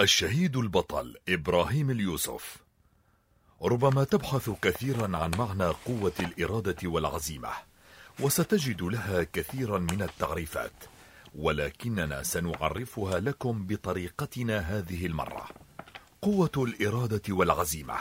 الشهيد 0.00 0.56
البطل 0.56 1.16
إبراهيم 1.28 1.90
اليوسف. 1.90 2.56
ربما 3.62 4.04
تبحث 4.04 4.50
كثيرا 4.62 5.16
عن 5.16 5.30
معنى 5.38 5.64
قوة 5.64 6.12
الإرادة 6.20 6.76
والعزيمة 6.84 7.48
وستجد 8.20 8.82
لها 8.82 9.22
كثيرا 9.22 9.78
من 9.78 10.02
التعريفات 10.02 10.72
ولكننا 11.34 12.22
سنعرفها 12.22 13.20
لكم 13.20 13.66
بطريقتنا 13.66 14.58
هذه 14.58 15.06
المرة. 15.06 15.48
قوة 16.22 16.52
الإرادة 16.56 17.22
والعزيمة. 17.28 17.96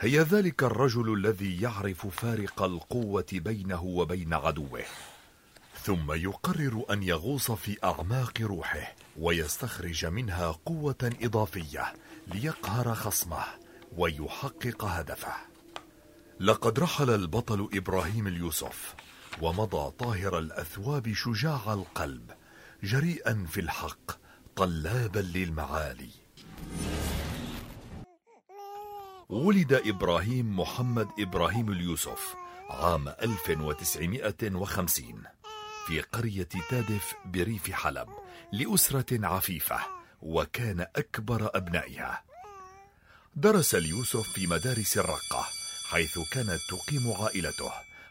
هي 0.00 0.20
ذلك 0.20 0.62
الرجل 0.62 1.14
الذي 1.14 1.60
يعرف 1.60 2.06
فارق 2.06 2.62
القوة 2.62 3.26
بينه 3.32 3.82
وبين 3.82 4.34
عدوه. 4.34 4.84
ثم 5.84 6.12
يقرر 6.12 6.84
أن 6.90 7.02
يغوص 7.02 7.50
في 7.50 7.76
أعماق 7.84 8.40
روحه 8.40 8.94
ويستخرج 9.18 10.06
منها 10.06 10.50
قوة 10.66 11.10
إضافية 11.22 11.92
ليقهر 12.26 12.94
خصمه 12.94 13.44
ويحقق 13.96 14.84
هدفه. 14.84 15.32
لقد 16.40 16.78
رحل 16.78 17.10
البطل 17.10 17.68
إبراهيم 17.74 18.26
اليوسف 18.26 18.94
ومضى 19.42 19.90
طاهر 19.90 20.38
الأثواب 20.38 21.12
شجاع 21.12 21.72
القلب 21.72 22.30
جريئا 22.82 23.46
في 23.50 23.60
الحق 23.60 24.10
طلابا 24.56 25.20
للمعالي. 25.20 26.10
ولد 29.28 29.72
إبراهيم 29.72 30.60
محمد 30.60 31.08
إبراهيم 31.18 31.72
اليوسف 31.72 32.34
عام 32.70 33.08
1950 33.08 35.22
في 35.86 36.00
قرية 36.00 36.48
تادف 36.70 37.14
بريف 37.24 37.70
حلب 37.70 38.08
لأسرة 38.52 39.26
عفيفة 39.26 39.78
وكان 40.22 40.86
أكبر 40.96 41.50
أبنائها. 41.54 42.22
درس 43.36 43.74
اليوسف 43.74 44.28
في 44.32 44.46
مدارس 44.46 44.98
الرقة 44.98 45.46
حيث 45.90 46.18
كانت 46.32 46.58
تقيم 46.70 47.12
عائلته 47.20 47.70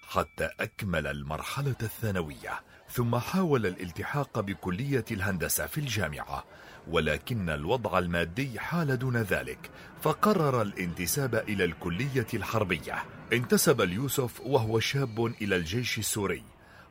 حتى 0.09 0.50
أكمل 0.59 1.08
المرحلة 1.08 1.75
الثانوية 1.81 2.61
ثم 2.89 3.16
حاول 3.17 3.66
الالتحاق 3.66 4.39
بكلية 4.39 5.06
الهندسة 5.11 5.66
في 5.67 5.78
الجامعة 5.78 6.44
ولكن 6.88 7.50
الوضع 7.50 8.00
المادي 8.00 8.59
حال 8.59 9.00
دون 9.00 9.17
ذلك 9.17 9.69
فقرر 10.02 10.61
الانتساب 10.61 11.35
إلى 11.35 11.63
الكلية 11.63 12.28
الحربية. 12.33 13.03
انتسب 13.33 13.81
اليوسف 13.81 14.41
وهو 14.41 14.80
شاب 14.80 15.25
إلى 15.25 15.56
الجيش 15.56 16.00
السوري. 16.00 16.44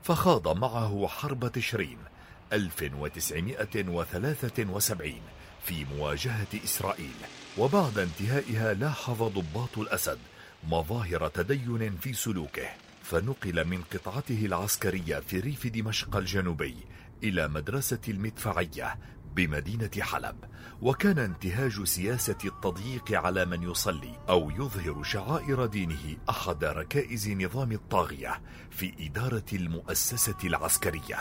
فخاض 0.03 0.59
معه 0.59 1.07
حرب 1.07 1.53
تشرين 1.53 1.99
1973 2.53 5.15
في 5.65 5.85
مواجهة 5.85 6.47
إسرائيل 6.65 7.15
وبعد 7.59 7.99
انتهائها 7.99 8.75
لاحظ 8.75 9.23
ضباط 9.23 9.79
الأسد 9.79 10.19
مظاهر 10.65 11.29
تدين 11.29 11.97
في 11.97 12.13
سلوكه 12.13 12.69
فنقل 13.03 13.65
من 13.65 13.83
قطعته 13.83 14.47
العسكرية 14.47 15.21
في 15.21 15.41
ريف 15.41 15.67
دمشق 15.67 16.17
الجنوبي 16.17 16.77
إلى 17.23 17.49
مدرسة 17.49 18.01
المدفعية 18.09 18.99
بمدينة 19.35 19.91
حلب 20.01 20.37
وكان 20.83 21.19
انتهاج 21.19 21.85
سياسة 21.85 22.39
التضييق 22.45 23.13
على 23.13 23.45
من 23.45 23.63
يصلي 23.63 24.19
أو 24.29 24.51
يظهر 24.51 25.03
شعائر 25.03 25.67
دينه 25.67 26.17
أحد 26.31 26.65
ركائز 26.65 27.29
نظام 27.31 27.73
الطاغية 27.73 28.41
في 28.71 28.93
إدارة 29.01 29.45
المؤسسة 29.53 30.37
العسكرية. 30.45 31.17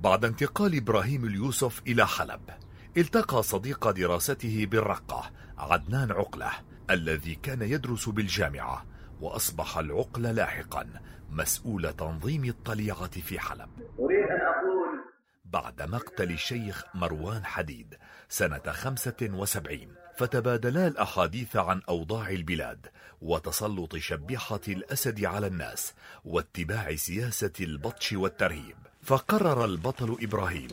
بعد 0.00 0.24
انتقال 0.24 0.76
إبراهيم 0.76 1.24
اليوسف 1.24 1.82
إلى 1.86 2.06
حلب 2.06 2.40
التقى 2.96 3.42
صديق 3.42 3.90
دراسته 3.90 4.66
بالرقة 4.70 5.30
عدنان 5.58 6.12
عقلة 6.12 6.50
الذي 6.90 7.34
كان 7.34 7.62
يدرس 7.62 8.08
بالجامعة 8.08 8.84
وأصبح 9.20 9.78
العقل 9.78 10.22
لاحقا 10.22 10.86
مسؤول 11.30 11.92
تنظيم 11.92 12.44
الطليعة 12.44 13.06
في 13.20 13.38
حلب. 13.40 13.68
أريد 13.98 14.18
أن 14.18 14.40
أقول 14.40 14.63
بعد 15.44 15.82
مقتل 15.82 16.30
الشيخ 16.30 16.84
مروان 16.94 17.44
حديد 17.44 17.94
سنة 18.28 18.62
خمسة 18.68 19.16
وسبعين 19.22 19.94
فتبادلا 20.16 20.86
الأحاديث 20.86 21.56
عن 21.56 21.82
أوضاع 21.88 22.28
البلاد 22.28 22.86
وتسلط 23.22 23.96
شبيحة 23.96 24.60
الأسد 24.68 25.24
على 25.24 25.46
الناس 25.46 25.94
واتباع 26.24 26.96
سياسة 26.96 27.52
البطش 27.60 28.12
والترهيب. 28.12 28.76
فقرر 29.02 29.64
البطل 29.64 30.16
إبراهيم 30.22 30.68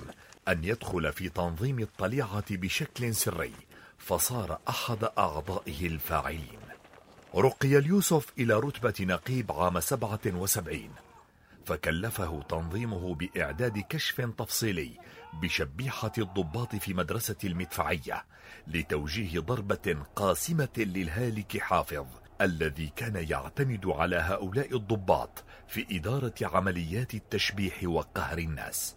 أن 0.48 0.64
يدخل 0.64 1.14
في 1.14 1.30
تنظيم 1.30 1.80
الطليعة 1.80 2.44
بشكل 2.52 3.16
سري 3.16 3.54
فصار 3.98 4.60
أحد 4.70 5.04
أعضائه 5.18 5.88
الفاعلين. 5.88 6.60
رقي 7.36 7.78
اليوسف 7.78 8.34
إلى 8.40 8.54
رتبة 8.54 8.94
نقيب 9.00 9.52
عام 9.52 9.80
سبعة 9.80 10.20
وسبعين. 10.28 10.92
فكلفه 11.66 12.42
تنظيمه 12.50 13.16
بإعداد 13.16 13.80
كشف 13.90 14.22
تفصيلي 14.22 14.98
بشبيحة 15.42 16.12
الضباط 16.18 16.76
في 16.76 16.94
مدرسة 16.94 17.36
المدفعية 17.44 18.26
لتوجيه 18.68 19.40
ضربة 19.40 19.98
قاسمة 20.16 20.70
للهالك 20.78 21.58
حافظ 21.58 22.06
الذي 22.42 22.92
كان 22.96 23.16
يعتمد 23.30 23.86
على 23.86 24.16
هؤلاء 24.16 24.76
الضباط 24.78 25.44
في 25.68 25.86
إدارة 25.92 26.34
عمليات 26.42 27.14
التشبيح 27.14 27.84
وقهر 27.84 28.38
الناس. 28.38 28.96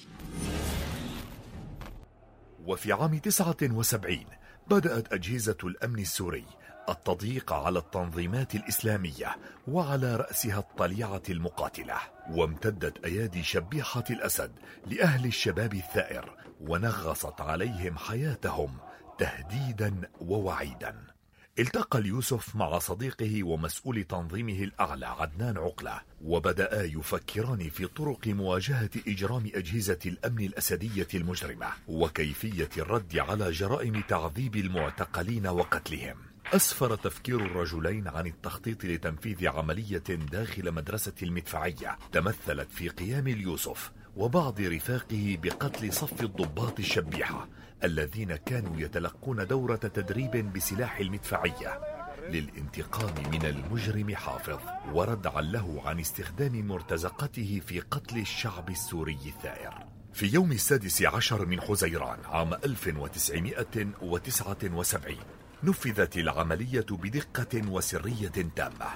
وفي 2.66 2.92
عام 2.92 3.18
79 3.18 4.24
بدأت 4.68 5.12
أجهزة 5.12 5.56
الأمن 5.64 5.98
السوري 5.98 6.44
التضييق 6.88 7.52
على 7.52 7.78
التنظيمات 7.78 8.54
الإسلامية 8.54 9.36
وعلى 9.68 10.16
رأسها 10.16 10.58
الطليعة 10.58 11.22
المقاتلة 11.30 11.96
وامتدت 12.30 13.04
أيادي 13.04 13.42
شبيحة 13.42 14.04
الأسد 14.10 14.52
لأهل 14.86 15.26
الشباب 15.26 15.74
الثائر 15.74 16.36
ونغصت 16.60 17.40
عليهم 17.40 17.96
حياتهم 17.96 18.76
تهديدا 19.18 20.00
ووعيدا. 20.20 21.14
التقى 21.58 21.98
اليوسف 21.98 22.56
مع 22.56 22.78
صديقه 22.78 23.42
ومسؤول 23.42 24.04
تنظيمه 24.04 24.62
الأعلى 24.64 25.06
عدنان 25.06 25.58
عقلة 25.58 26.00
وبدأا 26.24 26.82
يفكران 26.82 27.68
في 27.68 27.86
طرق 27.86 28.26
مواجهة 28.26 28.90
إجرام 29.08 29.50
أجهزة 29.54 29.98
الأمن 30.06 30.44
الأسدية 30.44 31.08
المجرمة 31.14 31.66
وكيفية 31.88 32.68
الرد 32.78 33.18
على 33.18 33.50
جرائم 33.50 34.00
تعذيب 34.08 34.56
المعتقلين 34.56 35.46
وقتلهم. 35.46 36.33
أسفر 36.52 36.94
تفكير 36.96 37.40
الرجلين 37.40 38.08
عن 38.08 38.26
التخطيط 38.26 38.84
لتنفيذ 38.84 39.48
عملية 39.48 39.98
داخل 40.08 40.72
مدرسة 40.72 41.12
المدفعية 41.22 41.98
تمثلت 42.12 42.72
في 42.72 42.88
قيام 42.88 43.28
اليوسف 43.28 43.92
وبعض 44.16 44.60
رفاقه 44.60 45.38
بقتل 45.42 45.92
صف 45.92 46.22
الضباط 46.22 46.78
الشبيحة 46.78 47.48
الذين 47.84 48.36
كانوا 48.36 48.80
يتلقون 48.80 49.46
دورة 49.46 49.76
تدريب 49.76 50.52
بسلاح 50.52 50.98
المدفعية 50.98 51.80
للانتقام 52.28 53.14
من 53.32 53.44
المجرم 53.46 54.14
حافظ 54.14 54.58
وردعا 54.92 55.40
له 55.40 55.82
عن 55.84 56.00
استخدام 56.00 56.68
مرتزقته 56.68 57.60
في 57.66 57.80
قتل 57.80 58.18
الشعب 58.18 58.70
السوري 58.70 59.18
الثائر. 59.26 59.74
في 60.12 60.26
يوم 60.26 60.52
السادس 60.52 61.02
عشر 61.02 61.46
من 61.46 61.60
حزيران 61.60 62.18
عام 62.24 62.54
1979 62.54 65.16
نفذت 65.64 66.16
العملية 66.16 66.86
بدقة 66.90 67.68
وسرية 67.68 68.32
تامة 68.56 68.86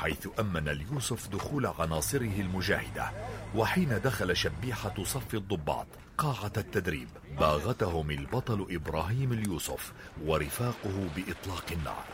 حيث 0.00 0.28
أمن 0.40 0.68
اليوسف 0.68 1.28
دخول 1.28 1.66
عناصره 1.66 2.40
المجاهدة 2.40 3.10
وحين 3.54 4.00
دخل 4.04 4.36
شبيحة 4.36 5.04
صف 5.04 5.34
الضباط 5.34 5.86
قاعة 6.18 6.52
التدريب 6.56 7.08
باغتهم 7.38 8.10
البطل 8.10 8.66
إبراهيم 8.70 9.32
اليوسف 9.32 9.92
ورفاقه 10.24 11.08
بإطلاق 11.16 11.64
النار. 11.72 12.04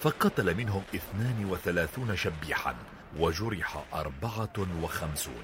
فقتل 0.00 0.54
منهم 0.56 0.82
32 0.94 2.16
شبيحا 2.16 2.74
وجرح 3.18 3.84
54 3.94 5.34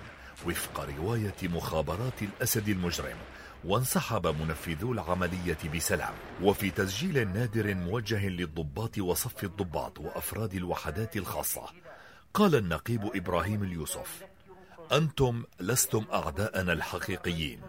وفق 0.47 0.89
رواية 0.99 1.35
مخابرات 1.43 2.23
الأسد 2.23 2.69
المجرم 2.69 3.17
وانسحب 3.65 4.27
منفذو 4.27 4.93
العملية 4.93 5.59
بسلام. 5.75 6.15
وفي 6.43 6.71
تسجيل 6.71 7.29
نادر 7.29 7.75
موجه 7.75 8.29
للضباط 8.29 8.99
وصف 8.99 9.45
الضباط 9.45 9.99
وأفراد 9.99 10.55
الوحدات 10.55 11.17
الخاصة. 11.17 11.63
قال 12.35 12.55
النقيب 12.55 13.11
إبراهيم 13.15 13.63
اليوسف 13.63 14.23
أنتم 14.93 15.45
لستم 15.61 16.05
أعداءنا 16.13 16.73
الحقيقيين 16.73 17.61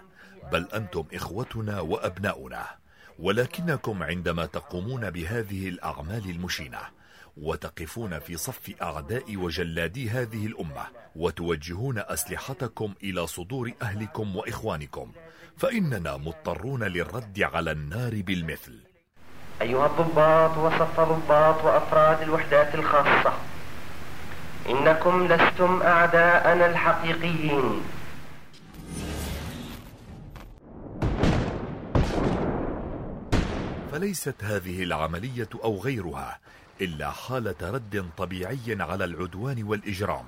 بل 0.51 0.67
أنتم 0.73 1.03
إخوتنا 1.13 1.79
وأبناؤنا. 1.79 2.65
ولكنكم 3.19 4.03
عندما 4.03 4.45
تقومون 4.45 5.09
بهذه 5.09 5.69
الأعمال 5.69 6.29
المشينة 6.29 6.79
وتقفون 7.37 8.19
في 8.19 8.37
صف 8.37 8.81
أعداء 8.81 9.35
وجلادي 9.37 10.09
هذه 10.09 10.45
الأمة 10.45 10.87
وتوجهون 11.15 11.97
أسلحتكم 11.97 12.93
إلى 13.03 13.27
صدور 13.27 13.71
أهلكم 13.81 14.35
وإخوانكم. 14.35 15.11
فإننا 15.57 16.17
مضطرون 16.17 16.83
للرد 16.83 17.41
على 17.41 17.71
النار 17.71 18.21
بالمثل. 18.21 18.79
أيها 19.61 19.85
الضباط 19.85 20.57
وصف 20.57 20.99
ضباط 20.99 21.63
وأفراد 21.65 22.21
الوحدات 22.21 22.75
الخاصة. 22.75 23.33
إنكم 24.69 25.27
لستم 25.27 25.81
أعداءنا 25.81 26.65
الحقيقيين. 26.65 27.81
فليست 33.91 34.43
هذه 34.43 34.83
العملية 34.83 35.49
أو 35.63 35.79
غيرها 35.79 36.39
إلا 36.81 37.11
حالة 37.11 37.55
رد 37.61 38.09
طبيعي 38.17 38.77
على 38.79 39.05
العدوان 39.05 39.63
والإجرام 39.63 40.25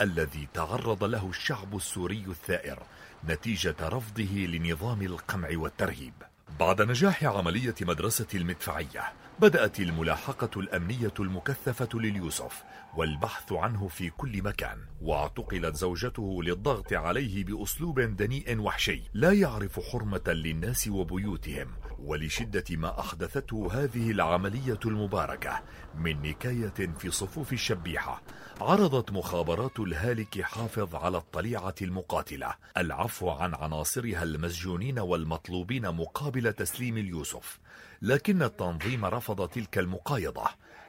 الذي 0.00 0.48
تعرض 0.54 1.04
له 1.04 1.28
الشعب 1.28 1.76
السوري 1.76 2.24
الثائر 2.28 2.78
نتيجة 3.28 3.76
رفضه 3.82 4.46
لنظام 4.46 5.02
القمع 5.02 5.48
والترهيب. 5.52 6.12
بعد 6.60 6.82
نجاح 6.82 7.24
عملية 7.24 7.74
مدرسة 7.82 8.26
المدفعية 8.34 9.02
بدأت 9.40 9.80
الملاحقة 9.80 10.60
الأمنية 10.60 11.14
المكثفة 11.20 11.88
لليوسف 11.94 12.64
والبحث 12.96 13.52
عنه 13.52 13.88
في 13.88 14.10
كل 14.10 14.42
مكان 14.42 14.78
واعتقلت 15.02 15.76
زوجته 15.76 16.42
للضغط 16.42 16.92
عليه 16.92 17.44
بأسلوب 17.44 18.00
دنيء 18.00 18.58
وحشي 18.58 19.02
لا 19.14 19.32
يعرف 19.32 19.80
حرمة 19.80 20.22
للناس 20.26 20.88
وبيوتهم 20.88 21.68
ولشدة 21.98 22.64
ما 22.70 23.00
أحدثته 23.00 23.68
هذه 23.72 24.10
العملية 24.10 24.80
المباركة 24.86 25.62
من 25.94 26.22
نكاية 26.22 26.94
في 26.98 27.10
صفوف 27.10 27.52
الشبيحة 27.52 28.22
عرضت 28.60 29.12
مخابرات 29.12 29.80
الهالك 29.80 30.40
حافظ 30.42 30.94
على 30.94 31.18
الطليعة 31.18 31.74
المقاتلة 31.82 32.54
العفو 32.76 33.30
عن 33.30 33.54
عناصرها 33.54 34.22
المسجونين 34.22 34.98
والمطلوبين 34.98 35.90
مقابل 35.90 36.35
تسليم 36.42 36.98
اليوسف 36.98 37.58
لكن 38.02 38.42
التنظيم 38.42 39.04
رفض 39.04 39.48
تلك 39.48 39.78
المقايضة 39.78 40.44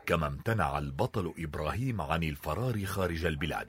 كما 0.05 0.27
امتنع 0.27 0.77
البطل 0.77 1.33
إبراهيم 1.37 2.01
عن 2.01 2.23
الفرار 2.23 2.85
خارج 2.85 3.25
البلاد. 3.25 3.67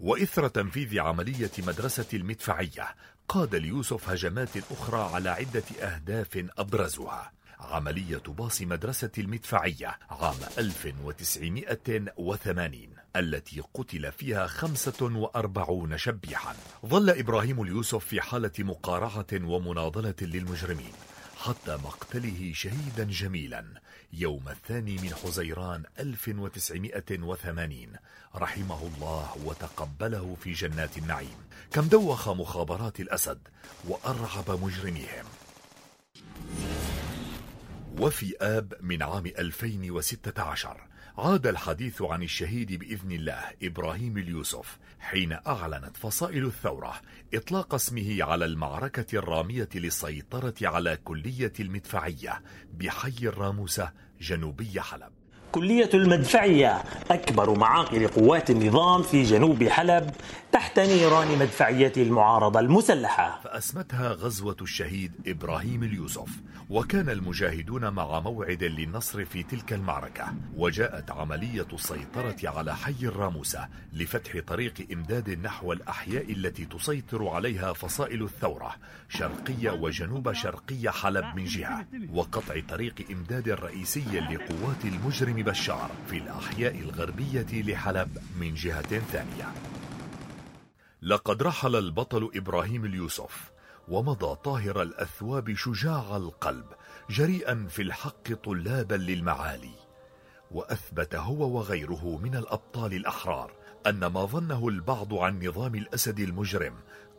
وإثر 0.00 0.48
تنفيذ 0.48 1.00
عملية 1.00 1.50
مدرسة 1.58 2.06
المدفعية 2.14 2.94
قاد 3.28 3.54
اليوسف 3.54 4.08
هجمات 4.08 4.56
أخرى 4.72 5.14
على 5.14 5.30
عدة 5.30 5.62
أهداف 5.82 6.46
أبرزها. 6.58 7.32
عملية 7.60 8.22
باص 8.28 8.62
مدرسة 8.62 9.10
المدفعية 9.18 9.98
عام 10.10 10.36
1980 10.58 12.88
التي 13.16 13.62
قتل 13.74 14.12
فيها 14.12 14.46
45 14.46 15.98
شبيحا. 15.98 16.54
ظل 16.86 17.10
إبراهيم 17.10 17.62
اليوسف 17.62 18.04
في 18.04 18.20
حالة 18.20 18.52
مقارعة 18.58 19.26
ومناضلة 19.32 20.14
للمجرمين. 20.20 20.92
حتى 21.40 21.76
مقتله 21.76 22.52
شهيدا 22.54 23.04
جميلا 23.04 23.64
يوم 24.12 24.48
الثاني 24.48 24.96
من 24.96 25.14
حزيران 25.14 25.84
1980 25.98 27.92
رحمه 28.36 28.82
الله 28.82 29.36
وتقبله 29.44 30.36
في 30.40 30.52
جنات 30.52 30.98
النعيم. 30.98 31.36
كم 31.72 31.88
دوخ 31.88 32.28
مخابرات 32.28 33.00
الأسد 33.00 33.38
وأرعب 33.88 34.50
مجرميهم. 34.50 35.24
وفي 37.98 38.36
آب 38.40 38.74
من 38.80 39.02
عام 39.02 39.26
2016 39.26 40.89
عاد 41.20 41.46
الحديث 41.46 42.02
عن 42.02 42.22
الشهيد 42.22 42.72
بإذن 42.72 43.12
الله 43.12 43.42
إبراهيم 43.62 44.18
اليوسف 44.18 44.78
حين 45.00 45.32
أعلنت 45.32 45.96
فصائل 45.96 46.46
الثورة 46.46 47.00
إطلاق 47.34 47.74
اسمه 47.74 48.16
على 48.20 48.44
المعركة 48.44 49.18
الرامية 49.18 49.68
للسيطرة 49.74 50.54
على 50.62 50.96
كلية 50.96 51.52
المدفعية 51.60 52.42
بحي 52.72 53.14
الراموسة 53.22 53.92
جنوبي 54.20 54.80
حلب. 54.80 55.19
كلية 55.52 55.90
المدفعية. 55.94 56.82
أكبر 57.10 57.58
معاقل 57.58 58.08
قوات 58.08 58.50
النظام 58.50 59.02
في 59.02 59.22
جنوب 59.22 59.64
حلب 59.64 60.10
تحت 60.52 60.78
نيران 60.78 61.38
مدفعية 61.38 61.92
المعارضة 61.96 62.60
المسلحة. 62.60 63.40
فأسمتها 63.44 64.12
غزوة 64.12 64.56
الشهيد 64.62 65.12
إبراهيم 65.26 65.82
اليوسف 65.82 66.28
وكان 66.70 67.08
المجاهدون 67.08 67.88
مع 67.88 68.20
موعد 68.20 68.64
للنصر 68.64 69.24
في 69.24 69.42
تلك 69.42 69.72
المعركة. 69.72 70.24
وجاءت 70.56 71.10
عملية 71.10 71.66
السيطرة 71.72 72.36
على 72.44 72.76
حي 72.76 72.94
الراموسة 73.02 73.68
لفتح 73.92 74.40
طريق 74.46 74.86
إمداد 74.92 75.30
نحو 75.30 75.72
الأحياء 75.72 76.32
التي 76.32 76.64
تسيطر 76.64 77.28
عليها 77.28 77.72
فصائل 77.72 78.22
الثورة 78.22 78.74
شرقية 79.08 79.70
وجنوب 79.70 80.32
شرقية 80.32 80.90
حلب 80.90 81.24
من 81.36 81.44
جهة 81.44 81.86
وقطع 82.12 82.60
طريق 82.68 82.94
إمداد 83.10 83.48
الرئيسي 83.48 84.04
لقوات 84.20 84.84
المجرم 84.84 85.39
بشار 85.42 85.90
في 86.06 86.18
الأحياء 86.18 86.78
الغربية 86.78 87.46
لحلب 87.52 88.18
من 88.40 88.54
جهة 88.54 88.98
ثانية. 88.98 89.52
لقد 91.02 91.42
رحل 91.42 91.76
البطل 91.76 92.30
إبراهيم 92.34 92.84
اليوسف 92.84 93.50
ومضى 93.88 94.36
طاهر 94.44 94.82
الأثواب 94.82 95.54
شجاع 95.54 96.16
القلب 96.16 96.66
جريئا 97.10 97.66
في 97.70 97.82
الحق 97.82 98.32
طلابا 98.44 98.94
للمعالي 98.94 99.74
وأثبت 100.50 101.14
هو 101.14 101.58
وغيره 101.58 102.20
من 102.22 102.36
الأبطال 102.36 102.94
الأحرار 102.94 103.52
أن 103.86 104.06
ما 104.06 104.24
ظنه 104.24 104.68
البعض 104.68 105.14
عن 105.14 105.46
نظام 105.46 105.74
الأسد 105.74 106.20
المجرم 106.20 106.74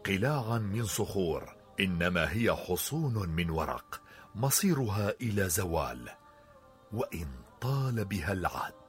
قلاعا 0.06 0.58
من 0.58 0.86
صخور 0.86 1.56
إنما 1.80 2.32
هي 2.32 2.56
حصون 2.56 3.30
من 3.30 3.50
ورق 3.50 4.02
مصيرها 4.36 5.14
إلى 5.22 5.50
زوال. 5.50 6.10
وإن 6.94 7.28
طال 7.62 8.06
بها 8.06 8.34
العهد. 8.34 8.81